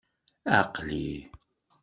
Aql-i! 0.59 1.13